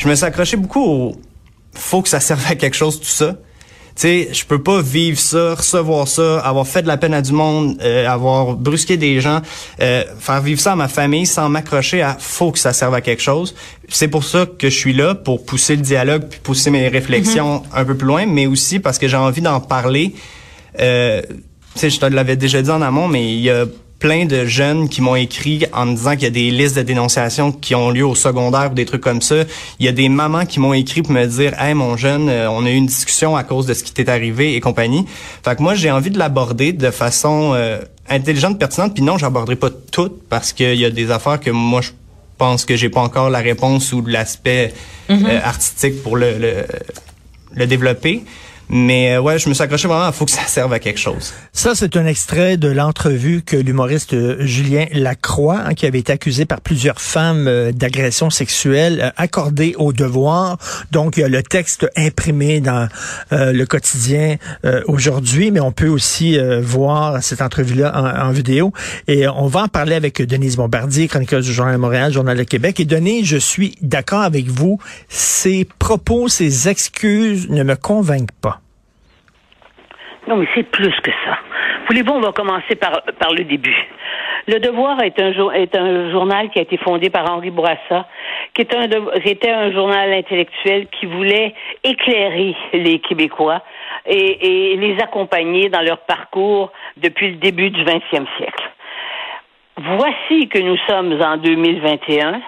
[0.00, 1.16] je me suis accroché beaucoup au
[1.74, 3.36] faut que ça serve à quelque chose tout ça.
[3.94, 7.20] Tu sais, je peux pas vivre ça, recevoir ça, avoir fait de la peine à
[7.20, 9.42] du monde, euh, avoir brusqué des gens,
[9.80, 13.02] euh, faire vivre ça à ma famille sans m'accrocher à faut que ça serve à
[13.02, 13.54] quelque chose.
[13.88, 17.58] C'est pour ça que je suis là pour pousser le dialogue puis pousser mes réflexions
[17.58, 17.80] mm-hmm.
[17.80, 20.14] un peu plus loin, mais aussi parce que j'ai envie d'en parler.
[20.78, 21.20] Euh,
[21.74, 23.66] tu sais, je te l'avais déjà dit en amont, mais il y a
[24.00, 26.82] plein de jeunes qui m'ont écrit en me disant qu'il y a des listes de
[26.82, 29.36] dénonciations qui ont lieu au secondaire ou des trucs comme ça.
[29.78, 32.50] Il y a des mamans qui m'ont écrit pour me dire "Hey mon jeune, euh,
[32.50, 35.04] on a eu une discussion à cause de ce qui t'est arrivé et compagnie."
[35.44, 37.78] Fait que moi j'ai envie de l'aborder de façon euh,
[38.08, 41.82] intelligente, pertinente, puis non, j'aborderai pas toutes parce qu'il y a des affaires que moi
[41.82, 41.90] je
[42.38, 44.72] pense que j'ai pas encore la réponse ou l'aspect
[45.10, 45.26] mm-hmm.
[45.26, 46.64] euh, artistique pour le, le,
[47.52, 48.24] le développer.
[48.72, 51.00] Mais euh, ouais, je me suis accroché vraiment, il faut que ça serve à quelque
[51.00, 51.34] chose.
[51.52, 56.12] Ça, c'est un extrait de l'entrevue que l'humoriste euh, Julien Lacroix, hein, qui avait été
[56.12, 60.56] accusé par plusieurs femmes euh, d'agression sexuelle, accordé au devoir.
[60.92, 62.88] Donc, il y a le texte imprimé dans
[63.32, 64.36] le quotidien
[64.86, 68.72] aujourd'hui, mais on peut aussi voir cette entrevue-là en, en, vidéo.
[69.08, 72.44] Et on va en parler avec Denise Bombardier, chroniqueuse du Journal de Montréal, Journal de
[72.44, 72.80] Québec.
[72.80, 74.78] Et Denise, je suis d'accord avec vous.
[75.08, 78.59] Ces propos, ces excuses ne me convainquent pas.
[80.30, 81.38] Non, mais c'est plus que ça.
[81.88, 83.76] Voulez-vous, on va commencer par, par le début.
[84.46, 88.06] Le Devoir est un, est un journal qui a été fondé par Henri Bourassa,
[88.54, 88.86] qui, est un,
[89.24, 93.60] était un journal intellectuel qui voulait éclairer les Québécois
[94.06, 98.70] et, et les accompagner dans leur parcours depuis le début du 20e siècle.
[99.78, 102.40] Voici que nous sommes en 2021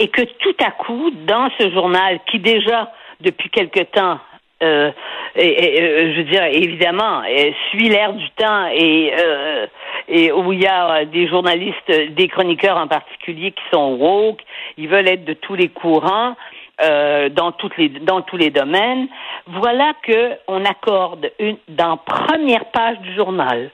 [0.00, 4.18] et que tout à coup, dans ce journal qui déjà depuis quelque temps
[4.62, 4.90] euh,
[5.34, 7.22] et, euh, je veux dire, évidemment,
[7.70, 9.66] suit l'air du temps et, euh,
[10.08, 14.40] et où il y a des journalistes, des chroniqueurs en particulier qui sont woke,
[14.78, 16.36] ils veulent être de tous les courants.
[16.82, 19.08] Euh, dans toutes les dans tous les domaines.
[19.46, 23.70] Voilà que on accorde une dans première page du journal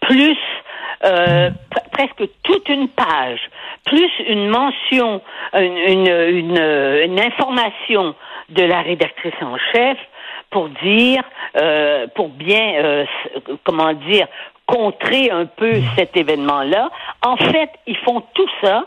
[0.00, 0.38] plus
[1.04, 1.50] euh,
[1.92, 3.40] presque toute une page,
[3.84, 5.20] plus une mention,
[5.52, 6.58] une, une,
[7.04, 8.14] une information
[8.48, 9.98] de la rédactrice en chef
[10.50, 11.22] pour dire,
[11.56, 13.04] euh, pour bien, euh,
[13.64, 14.26] comment dire,
[14.66, 16.90] contrer un peu cet événement-là.
[17.24, 18.84] En fait, ils font tout ça.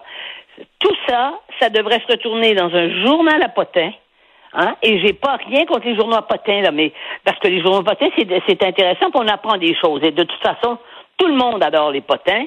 [0.79, 3.91] Tout ça, ça devrait se retourner dans un journal à potins.
[4.53, 4.75] Hein?
[4.83, 6.91] Et j'ai pas rien contre les journaux à potins, là, mais
[7.23, 10.03] parce que les journaux à potins, c'est intéressant, pour on apprend des choses.
[10.03, 10.77] Et de toute façon,
[11.21, 12.45] tout le monde adore les potins.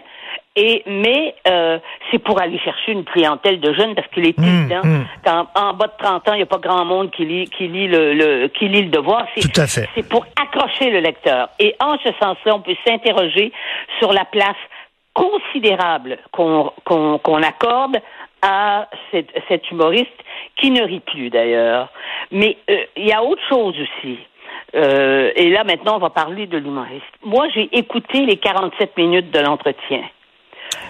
[0.56, 1.78] Et mais euh,
[2.10, 5.04] c'est pour aller chercher une clientèle de jeunes parce qu'il est mmh, évident mmh.
[5.24, 7.66] qu'en en bas de 30 ans, il n'y a pas grand monde qui lit qui
[7.68, 9.26] lit le, qui lit le devoir.
[9.40, 9.88] Tout à fait.
[9.94, 11.48] C'est pour accrocher le lecteur.
[11.58, 13.52] Et en ce sens-là, on peut s'interroger
[13.98, 14.56] sur la place
[15.12, 17.98] considérable qu'on qu'on accorde
[18.42, 20.10] à cet humoriste
[20.56, 21.88] qui ne rit plus d'ailleurs.
[22.30, 24.18] Mais euh, il y a autre chose aussi.
[24.74, 27.04] Euh, et là, maintenant, on va parler de l'humoriste.
[27.24, 30.02] Moi, j'ai écouté les 47 minutes de l'entretien.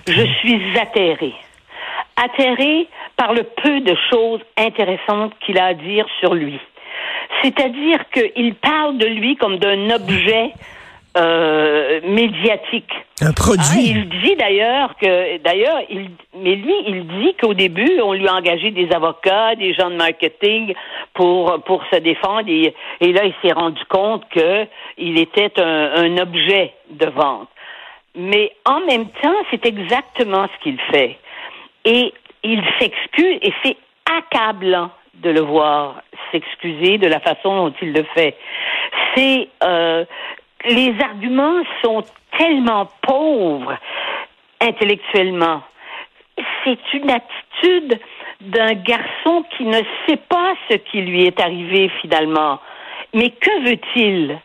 [0.06, 1.34] Je suis atterrée.
[2.16, 6.58] Atterrée par le peu de choses intéressantes qu'il a à dire sur lui.
[7.42, 10.52] C'est-à-dire qu'il parle de lui comme d'un objet
[11.16, 12.90] euh, médiatique.
[13.20, 13.64] Un produit.
[13.70, 18.26] Ah, il dit d'ailleurs que, d'ailleurs, il, mais lui, il dit qu'au début, on lui
[18.26, 20.74] a engagé des avocats, des gens de marketing
[21.14, 24.66] pour pour se défendre, et, et là, il s'est rendu compte que
[24.98, 27.48] il était un, un objet de vente.
[28.16, 31.18] Mais en même temps, c'est exactement ce qu'il fait.
[31.84, 33.76] Et il s'excuse, et c'est
[34.06, 38.36] accablant de le voir s'excuser de la façon dont il le fait.
[39.14, 40.04] C'est euh,
[40.66, 42.04] les arguments sont
[42.38, 43.76] tellement pauvres
[44.60, 45.62] intellectuellement.
[46.64, 47.98] C'est une attitude
[48.44, 52.58] d'un garçon qui ne sait pas ce qui lui est arrivé finalement.
[53.12, 54.38] Mais que veut-il?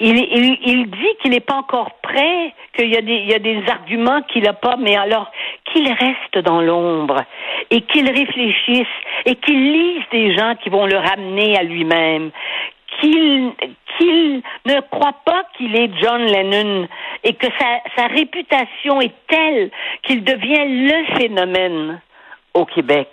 [0.00, 4.76] Il, dit qu'il n'est pas encore prêt, qu'il y, a des, arguments qu'il n'a pas,
[4.76, 5.30] mais alors
[5.66, 7.22] qu'il reste dans l'ombre
[7.70, 8.88] et qu'il réfléchisse
[9.24, 12.32] et qu'il lise des gens qui vont le ramener à lui-même,
[13.00, 13.52] qu'il
[14.66, 16.88] ne croit pas qu'il est John Lennon
[17.22, 17.46] et que
[17.96, 19.70] sa réputation est telle
[20.02, 22.00] qu'il devient le phénomène
[22.54, 23.08] au Québec.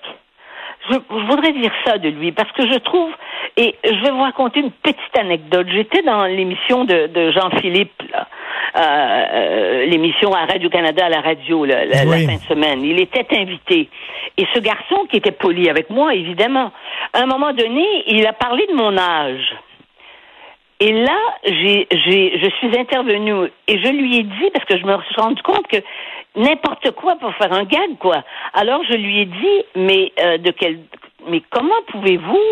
[0.89, 0.97] Je,
[1.27, 3.11] voudrais dire ça de lui parce que je trouve,
[3.55, 5.67] et je vais vous raconter une petite anecdote.
[5.69, 11.85] J'étais dans l'émission de, de Jean-Philippe, euh, euh, l'émission à Radio-Canada à la radio la,
[11.85, 12.83] la, fin de semaine.
[12.83, 13.89] Il était invité.
[14.37, 16.71] Et ce garçon qui était poli avec moi, évidemment,
[17.13, 19.53] à un moment donné, il a parlé de mon âge.
[20.81, 24.83] Et là, j'ai, j'ai, je suis intervenue et je lui ai dit, parce que je
[24.83, 25.77] me suis rendu compte que
[26.35, 28.23] n'importe quoi pour faire un gag, quoi.
[28.55, 30.79] Alors je lui ai dit, mais euh, de quel
[31.27, 32.43] mais comment pouvez-vous,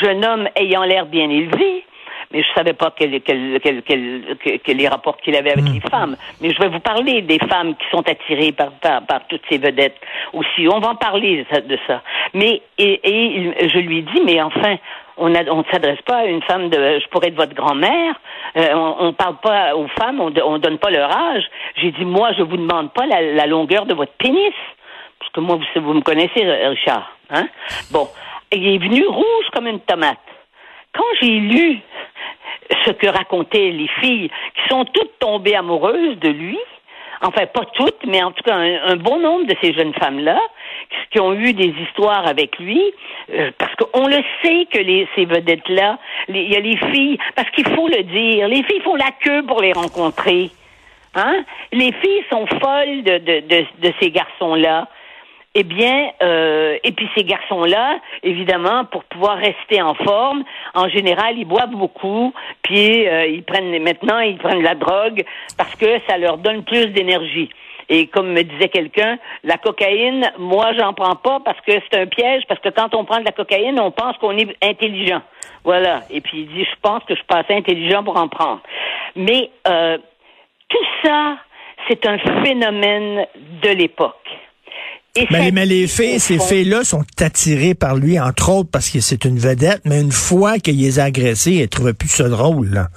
[0.00, 1.84] jeune homme ayant l'air bien élevé,
[2.32, 5.74] mais je savais pas quel, quel, quel, quel, les rapports qu'il avait avec hmm.
[5.74, 6.16] les femmes.
[6.40, 10.00] Mais je vais vous parler des femmes qui sont attirées par, par, toutes ces vedettes
[10.32, 10.66] aussi.
[10.72, 12.02] On va en parler de ça.
[12.32, 14.78] Mais et, et je lui dis, mais enfin,
[15.16, 18.14] on ne s'adresse pas à une femme de, je pourrais être votre grand-mère.
[18.56, 21.44] Euh, on, ne parle pas aux femmes, on, on donne pas leur âge.
[21.76, 24.54] J'ai dit, moi, je vous demande pas la, la longueur de votre pénis,
[25.18, 27.10] parce que moi, vous, vous me connaissez, Richard.
[27.30, 27.46] Hein?
[27.90, 28.08] Bon,
[28.52, 30.18] il est venu rouge comme une tomate.
[30.92, 31.80] Quand j'ai lu
[32.86, 36.58] ce que racontaient les filles qui sont toutes tombées amoureuses de lui,
[37.22, 40.38] enfin pas toutes, mais en tout cas un, bon nombre de ces jeunes femmes-là,
[41.10, 42.82] qui ont eu des histoires avec lui,
[43.32, 47.50] euh, parce qu'on le sait que les, ces vedettes-là, il y a les filles, parce
[47.50, 50.50] qu'il faut le dire, les filles font la queue pour les rencontrer.
[51.14, 51.44] Hein?
[51.72, 54.88] Les filles sont folles de, de, de, de ces garçons-là.
[55.56, 60.42] Eh bien, euh, et puis ces garçons-là, évidemment, pour pouvoir rester en forme,
[60.74, 65.22] en général, ils boivent beaucoup, puis euh, ils prennent maintenant, ils prennent la drogue
[65.56, 67.50] parce que ça leur donne plus d'énergie.
[67.88, 72.06] Et comme me disait quelqu'un, la cocaïne, moi, j'en prends pas parce que c'est un
[72.06, 75.22] piège, parce que quand on prend de la cocaïne, on pense qu'on est intelligent.
[75.62, 76.00] Voilà.
[76.10, 78.60] Et puis il dit, je pense que je suis pas assez intelligent pour en prendre.
[79.14, 79.98] Mais euh,
[80.68, 81.36] tout ça,
[81.88, 83.26] c'est un phénomène
[83.62, 84.28] de l'époque.
[85.30, 89.24] Mais, mais, les filles, ces filles-là sont attirées par lui, entre autres, parce que c'est
[89.24, 92.70] une vedette, mais une fois qu'il les a agressées, elles ne trouvaient plus ça drôle.
[92.70, 92.88] Là.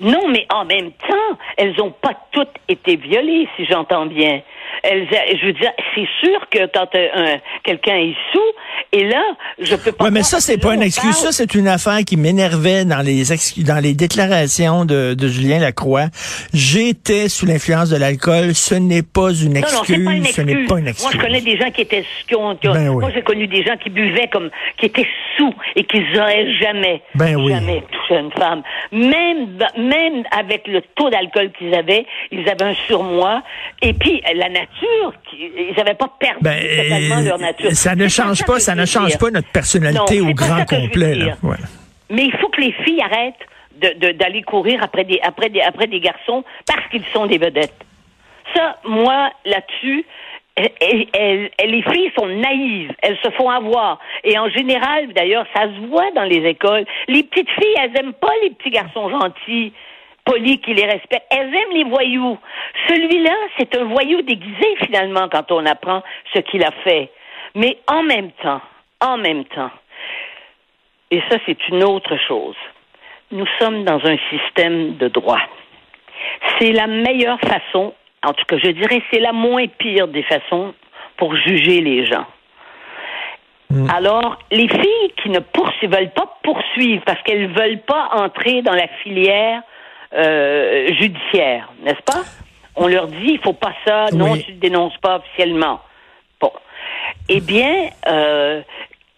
[0.00, 4.42] Non, mais en même temps, elles n'ont pas toutes été violées, si j'entends bien.
[4.82, 8.52] Elles, je veux dire, c'est sûr que quand euh, quelqu'un est sous,
[8.94, 9.22] et là,
[9.60, 10.04] je peux pas.
[10.04, 11.16] Ouais, mais ça, c'est pas une excuse.
[11.16, 13.24] Ça, c'est une affaire qui m'énervait dans les
[13.64, 16.06] dans les déclarations de, de Julien Lacroix.
[16.52, 18.54] J'étais sous l'influence de l'alcool.
[18.54, 19.98] Ce n'est pas une excuse.
[19.98, 21.04] Non, non, ce n'est pas une excuse.
[21.04, 23.76] Moi, je connais des gens qui étaient, qui ont, ben moi, j'ai connu des gens
[23.82, 28.62] qui buvaient comme, qui étaient sous et qui n'auraient jamais, ben jamais touché une femme.
[28.92, 33.42] Même, même avec le taux d'alcool qu'ils avaient, ils avaient un surmoi.
[33.82, 37.72] Et puis, la nature, ils n'avaient pas perdu ben, totalement leur nature.
[37.72, 41.34] Ça ne change pas, ça ne change pas notre personnalité au grand complet.
[42.10, 46.00] Mais il faut que les filles arrêtent d'aller courir après des, après, des, après des
[46.00, 47.74] garçons parce qu'ils sont des vedettes.
[48.54, 50.04] Ça, moi, là-dessus,
[50.56, 53.98] les filles sont naïves, elles se font avoir.
[54.22, 56.84] Et en général, d'ailleurs, ça se voit dans les écoles.
[57.08, 59.72] Les petites filles, elles aiment pas les petits garçons gentils,
[60.24, 61.26] polis, qui les respectent.
[61.30, 62.38] Elles aiment les voyous.
[62.88, 66.02] Celui-là, c'est un voyou déguisé, finalement, quand on apprend
[66.32, 67.10] ce qu'il a fait.
[67.56, 68.60] Mais en même temps,
[69.00, 69.70] en même temps,
[71.10, 72.56] et ça c'est une autre chose,
[73.30, 75.40] nous sommes dans un système de droit.
[76.58, 77.94] C'est la meilleure façon,
[78.24, 80.74] en tout cas je dirais c'est la moins pire des façons
[81.16, 82.26] pour juger les gens.
[83.70, 83.90] Mm.
[83.90, 88.74] Alors, les filles qui ne veulent pas poursuivre parce qu'elles ne veulent pas entrer dans
[88.74, 89.62] la filière
[90.14, 92.22] euh, judiciaire, n'est-ce pas?
[92.76, 95.80] On leur dit, il faut pas ça, non, tu ne dénonces pas officiellement.
[97.28, 98.62] Eh bien, euh,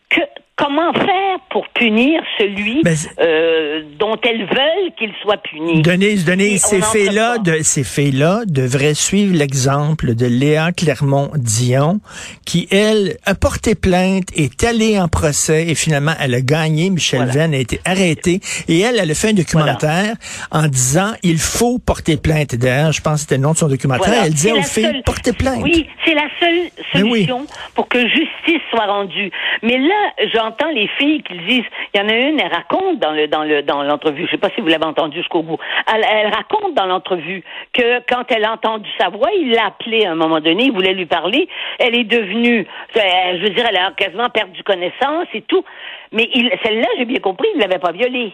[0.09, 0.21] que,
[0.57, 5.83] comment faire pour punir celui ben, euh, dont elles veulent qu'il soit puni?
[5.83, 12.01] Denise, Denise, ces faits-là, de, ces faits-là devraient suivre l'exemple de Léa Clermont-Dion,
[12.47, 16.89] qui, elle, a porté plainte, est allée en procès et finalement, elle a gagné.
[16.89, 20.15] Michel Venn a été arrêté et elle, elle a fait un documentaire
[20.51, 22.55] en disant, il faut porter plainte.
[22.55, 24.25] D'ailleurs, je pense que c'était le nom de son documentaire.
[24.25, 25.61] Elle disait aux filles, portez plainte.
[25.63, 29.31] Oui, c'est la seule solution pour que justice soit rendue.
[29.63, 32.99] Mais là, genre, j'entends les filles qui disent, il y en a une, elle raconte
[32.99, 35.59] dans le dans le dans l'entrevue, je sais pas si vous l'avez entendu jusqu'au bout.
[35.93, 40.13] Elle, raconte dans l'entrevue que quand elle a entendu sa voix, il l'a appelée à
[40.13, 41.49] un moment donné, il voulait lui parler.
[41.79, 43.01] Elle est devenue, euh,
[43.39, 45.65] je veux dire, elle a quasiment perdu connaissance et tout.
[46.13, 46.29] Mais
[46.65, 48.33] celle-là, j'ai bien compris, il l'avait pas violée.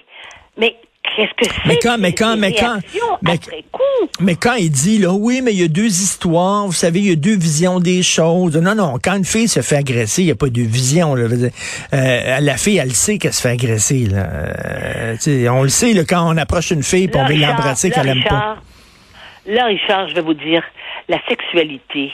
[0.57, 0.77] Mais
[1.17, 1.67] Qu'est-ce que c'est?
[1.67, 2.79] Mais quand, mais quand, mais quand,
[4.21, 7.09] mais, quand il dit, là, oui, mais il y a deux histoires, vous savez, il
[7.09, 8.57] y a deux visions des choses.
[8.57, 11.25] Non, non, quand une fille se fait agresser, il n'y a pas de vision, là.
[11.93, 14.27] Euh, la fille, elle sait qu'elle se fait agresser, là.
[14.27, 18.09] Euh, on le sait, là, quand on approche une fille, pour on veut l'embrasser, qu'elle
[18.09, 18.57] aime pas.
[19.47, 20.63] Là, Richard, je vais vous dire,
[21.09, 22.11] la sexualité,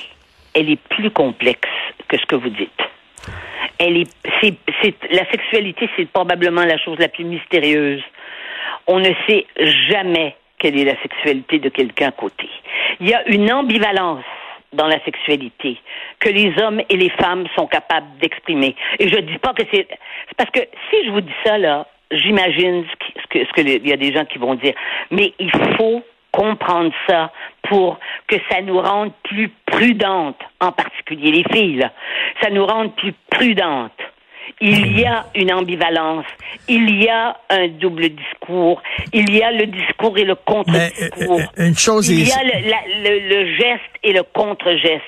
[0.55, 1.69] elle est plus complexe
[2.09, 2.71] que ce que vous dites.
[3.79, 8.03] Elle est, c'est, la sexualité, c'est probablement la chose la plus mystérieuse
[8.89, 9.47] on ne sait
[9.89, 12.49] jamais quelle est la sexualité de quelqu'un à côté.
[13.01, 14.25] Il y a une ambivalence
[14.73, 15.79] dans la sexualité
[16.19, 18.75] que les hommes et les femmes sont capables d'exprimer.
[18.99, 19.87] Et je dis pas que c'est
[20.37, 22.85] parce que si je vous dis ça là, j'imagine
[23.23, 24.75] ce que ce que il y a des gens qui vont dire,
[25.11, 26.03] mais il faut
[26.33, 31.89] comprendre ça pour que ça nous rende plus prudentes, en particulier les filles.
[32.43, 34.01] Ça nous rende plus prudentes.
[34.61, 36.27] Il y a une ambivalence,
[36.69, 41.41] il y a un double discours, il y a le discours et le contre-discours.
[41.41, 45.03] Euh, une chose il y a le, le, geste et le contre-geste.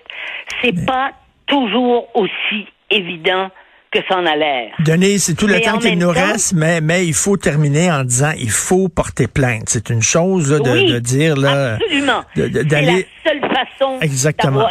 [0.62, 1.12] C'est pas
[1.46, 3.50] toujours aussi évident
[3.90, 4.70] que ça en a l'air.
[4.78, 8.30] Denise, c'est tout le temps qu'il nous reste, mais, mais il faut terminer en disant
[8.38, 9.64] il faut porter plainte.
[9.66, 11.74] C'est une chose de, de, dire là.
[11.74, 12.22] Absolument.
[12.36, 12.92] C'est la
[13.24, 13.98] seule façon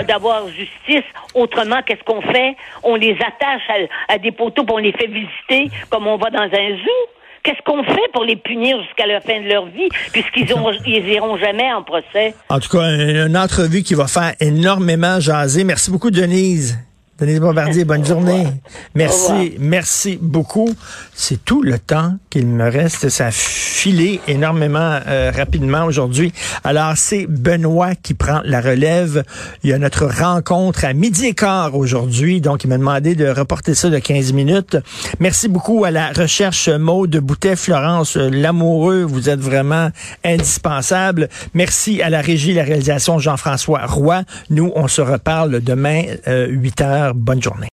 [0.07, 1.03] d'avoir justice.
[1.33, 2.55] Autrement, qu'est-ce qu'on fait?
[2.83, 6.43] On les attache à, des poteaux, puis on les fait visiter comme on va dans
[6.43, 7.09] un zoo.
[7.43, 10.53] Qu'est-ce qu'on fait pour les punir jusqu'à la fin de leur vie, puisqu'ils
[10.85, 12.33] ils iront jamais en procès?
[12.49, 15.63] En tout cas, une entrevue qui va faire énormément jaser.
[15.63, 16.77] Merci beaucoup, Denise.
[17.19, 18.47] Denise Bombardier, bonne journée.
[18.95, 20.73] Merci, merci beaucoup.
[21.13, 23.09] C'est tout le temps qu'il me reste.
[23.09, 26.31] Ça a filé énormément euh, rapidement aujourd'hui.
[26.63, 29.25] Alors, c'est Benoît qui prend la relève.
[29.63, 32.39] Il y a notre rencontre à midi et quart aujourd'hui.
[32.39, 34.77] Donc, il m'a demandé de reporter ça de 15 minutes.
[35.19, 39.03] Merci beaucoup à la recherche Maude Boutet, Florence Lamoureux.
[39.03, 39.89] Vous êtes vraiment
[40.23, 41.27] indispensable.
[41.53, 44.23] Merci à la régie, la réalisation Jean-François Roy.
[44.49, 47.67] Nous, on se reparle demain, 8 euh, heures bonne journée.